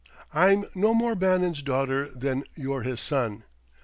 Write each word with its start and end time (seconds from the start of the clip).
I'm 0.33 0.65
no 0.73 0.95
more 0.95 1.13
Bannon's 1.13 1.61
daughter 1.61 2.07
than 2.07 2.45
you're 2.55 2.81
his 2.81 2.99
son. 2.99 3.43